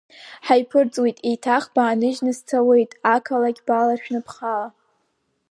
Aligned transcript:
Ҳаиԥырҵуеит, 0.45 1.17
еиҭах 1.29 1.63
бааныжьны 1.73 2.31
сцауеит, 2.37 2.91
ақалақь 3.15 3.61
баларшәны 3.67 4.19
бхала… 4.25 4.67